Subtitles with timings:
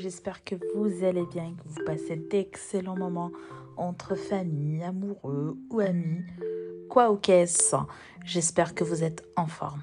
[0.00, 3.30] j'espère que vous allez bien, que vous passez d'excellents moments
[3.76, 6.24] entre famille, amoureux ou amis.
[6.88, 7.76] Quoi au qu'est-ce
[8.24, 9.82] J'espère que vous êtes en forme.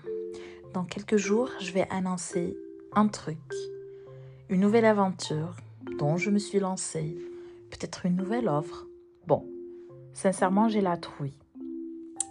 [0.73, 2.57] Dans quelques jours, je vais annoncer
[2.93, 3.37] un truc,
[4.49, 5.55] une nouvelle aventure
[5.99, 7.15] dont je me suis lancée,
[7.69, 8.87] peut-être une nouvelle offre.
[9.27, 9.45] Bon,
[10.13, 11.37] sincèrement, j'ai la trouille.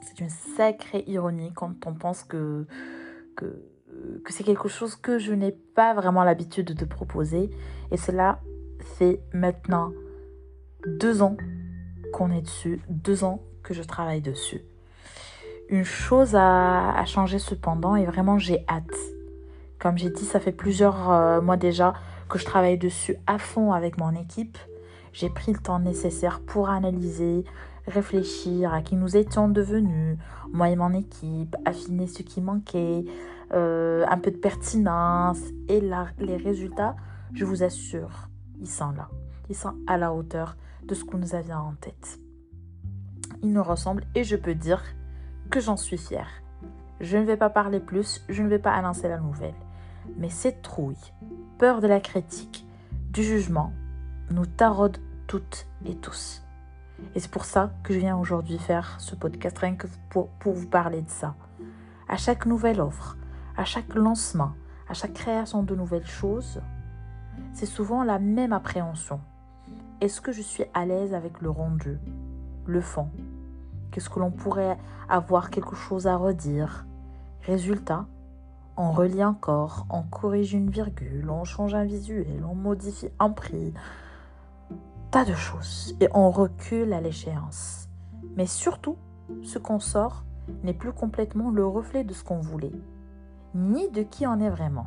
[0.03, 2.67] C'est une sacrée ironie quand on pense que,
[3.37, 3.63] que
[4.25, 7.51] que c'est quelque chose que je n'ai pas vraiment l'habitude de proposer.
[7.91, 8.41] Et cela
[8.99, 9.93] fait maintenant
[10.87, 11.37] deux ans
[12.13, 14.63] qu'on est dessus, deux ans que je travaille dessus.
[15.69, 18.85] Une chose a, changé cependant et vraiment j'ai hâte.
[19.81, 21.95] Comme j'ai dit, ça fait plusieurs euh, mois déjà
[22.29, 24.59] que je travaille dessus à fond avec mon équipe.
[25.13, 27.45] J'ai pris le temps nécessaire pour analyser,
[27.87, 30.19] réfléchir à qui nous étions devenus,
[30.53, 33.05] moi et mon équipe, affiner ce qui manquait,
[33.53, 35.41] euh, un peu de pertinence.
[35.69, 36.97] Et là, les résultats,
[37.33, 38.29] je vous assure,
[38.61, 39.09] ils sont là.
[39.49, 42.19] Ils sont à la hauteur de ce que nous avions en tête.
[43.43, 44.83] Ils nous ressemblent et je peux dire
[45.51, 46.29] que j'en suis fière.
[47.01, 49.55] Je ne vais pas parler plus, je ne vais pas annoncer la nouvelle.
[50.17, 50.97] Mais cette trouille,
[51.59, 52.67] peur de la critique,
[53.13, 53.73] du jugement,
[54.31, 56.46] nous taraude toutes et tous.
[57.15, 60.55] Et c'est pour ça que je viens aujourd'hui faire ce podcast, rien que pour, pour
[60.55, 61.35] vous parler de ça.
[62.09, 63.17] À chaque nouvelle offre,
[63.57, 64.53] à chaque lancement,
[64.89, 66.61] à chaque création de nouvelles choses,
[67.53, 69.21] c'est souvent la même appréhension.
[70.01, 71.99] Est-ce que je suis à l'aise avec le rendu,
[72.67, 73.09] le fond?
[73.91, 76.87] Qu'est-ce que l'on pourrait avoir quelque chose à redire?
[77.43, 78.07] Résultat,
[78.77, 83.73] on relie encore, on corrige une virgule, on change un visuel, on modifie un prix,
[85.11, 87.89] tas de choses, et on recule à l'échéance.
[88.37, 88.97] Mais surtout,
[89.43, 90.25] ce qu'on sort
[90.63, 92.73] n'est plus complètement le reflet de ce qu'on voulait
[93.57, 94.87] ni de qui on est vraiment.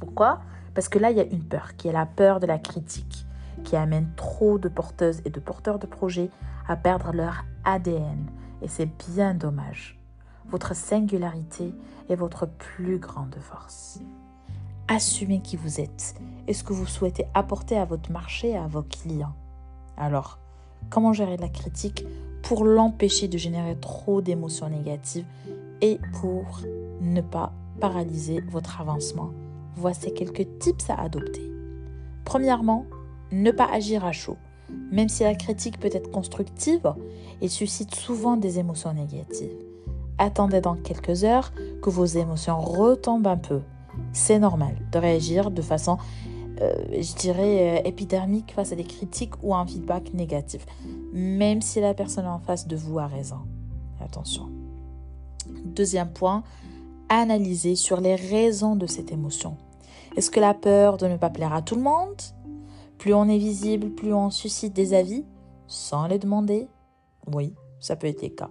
[0.00, 0.40] Pourquoi?
[0.74, 3.26] Parce que là, il y a une peur, qui est la peur de la critique,
[3.64, 6.30] qui amène trop de porteuses et de porteurs de projets
[6.68, 8.30] à perdre leur ADN.
[8.62, 10.00] Et c'est bien dommage.
[10.48, 11.74] Votre singularité
[12.08, 14.00] est votre plus grande force.
[14.88, 16.14] Assumez qui vous êtes
[16.52, 19.34] ce que vous souhaitez apporter à votre marché à vos clients.
[19.96, 20.38] Alors,
[20.90, 22.04] comment gérer la critique
[22.42, 25.26] pour l'empêcher de générer trop d'émotions négatives
[25.80, 26.60] et pour
[27.00, 29.30] ne pas paralyser votre avancement?
[29.76, 31.50] Voici quelques tips à adopter.
[32.24, 32.86] Premièrement,
[33.30, 34.36] ne pas agir à chaud.
[34.90, 36.94] Même si la critique peut être constructive,
[37.40, 39.54] elle suscite souvent des émotions négatives.
[40.18, 41.52] Attendez dans quelques heures
[41.82, 43.60] que vos émotions retombent un peu.
[44.12, 45.98] C'est normal de réagir de façon,
[46.92, 50.66] je dirais, euh, épidermique face à des critiques ou un feedback négatif,
[51.12, 53.38] même si la personne en face de vous a raison.
[54.00, 54.48] Attention.
[55.64, 56.42] Deuxième point,
[57.08, 59.56] analyser sur les raisons de cette émotion.
[60.16, 62.20] Est-ce que la peur de ne pas plaire à tout le monde?
[62.98, 65.24] Plus on est visible, plus on suscite des avis
[65.66, 66.68] sans les demander?
[67.32, 68.50] Oui, ça peut être le cas.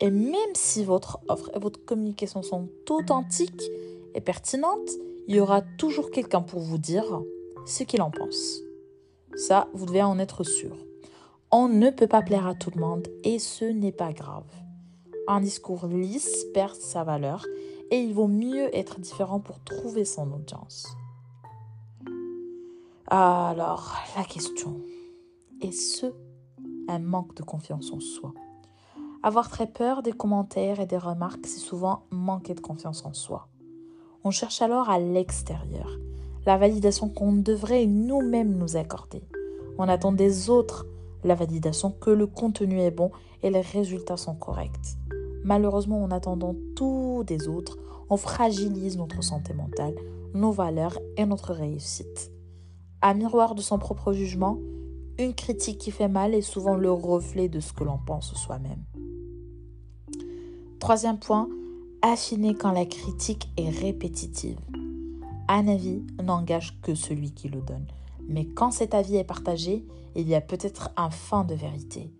[0.00, 3.70] Et même si votre offre et votre communication sont authentiques
[4.14, 4.90] et pertinentes,
[5.28, 7.22] il y aura toujours quelqu'un pour vous dire
[7.66, 8.60] ce qu'il en pense.
[9.36, 10.76] Ça, vous devez en être sûr.
[11.50, 14.50] On ne peut pas plaire à tout le monde et ce n'est pas grave.
[15.28, 17.46] Un discours lisse perd sa valeur
[17.90, 20.86] et il vaut mieux être différent pour trouver son audience.
[23.06, 24.80] Alors, la question,
[25.60, 26.06] est-ce
[26.88, 28.32] un manque de confiance en soi?
[29.22, 33.48] Avoir très peur des commentaires et des remarques, c'est souvent manquer de confiance en soi.
[34.24, 35.98] On cherche alors à l'extérieur
[36.46, 39.22] la validation qu'on devrait nous-mêmes nous accorder.
[39.78, 40.86] On attend des autres
[41.24, 43.10] la validation que le contenu est bon
[43.42, 44.96] et les résultats sont corrects.
[45.44, 47.78] Malheureusement, en attendant tout des autres,
[48.10, 49.94] on fragilise notre santé mentale,
[50.34, 52.30] nos valeurs et notre réussite.
[53.00, 54.58] À miroir de son propre jugement,
[55.18, 58.82] une critique qui fait mal est souvent le reflet de ce que l'on pense soi-même.
[60.78, 61.48] Troisième point,
[62.02, 64.58] affiner quand la critique est répétitive.
[65.54, 67.86] Un avis n'engage que celui qui le donne.
[68.26, 72.10] Mais quand cet avis est partagé, il y a peut-être un fin de vérité.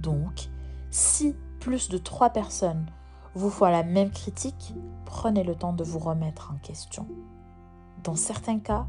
[0.00, 0.48] Donc,
[0.88, 2.86] si plus de trois personnes
[3.34, 4.72] vous font la même critique,
[5.04, 7.06] prenez le temps de vous remettre en question.
[8.02, 8.86] Dans certains cas,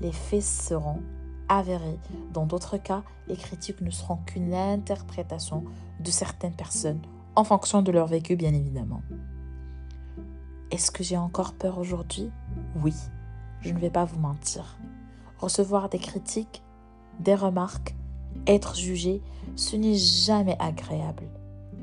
[0.00, 1.00] les faits seront
[1.48, 2.00] avérés.
[2.32, 5.62] Dans d'autres cas, les critiques ne seront qu'une interprétation
[6.00, 7.02] de certaines personnes
[7.36, 9.02] en fonction de leur vécu, bien évidemment.
[10.72, 12.28] Est-ce que j'ai encore peur aujourd'hui?
[12.82, 12.94] Oui,
[13.60, 14.78] je ne vais pas vous mentir.
[15.38, 16.62] Recevoir des critiques,
[17.18, 17.94] des remarques,
[18.46, 19.22] être jugé,
[19.56, 21.24] ce n'est jamais agréable.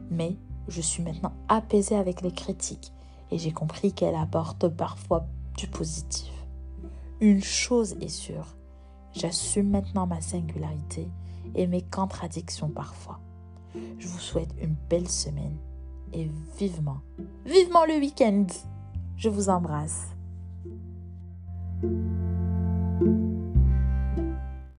[0.10, 0.38] Mais
[0.68, 2.92] je suis maintenant apaisée avec les critiques
[3.32, 5.26] et j'ai compris qu'elles apportent parfois
[5.58, 6.32] du positif.
[7.20, 8.56] Une chose est sûre,
[9.14, 11.08] j'assume maintenant ma singularité
[11.56, 13.20] et mes contradictions parfois.
[14.00, 15.58] Je vous souhaite une belle semaine
[16.14, 17.00] et vivement,
[17.46, 18.46] vivement le week-end.
[19.18, 20.17] Je vous embrasse.
[21.82, 22.27] thank you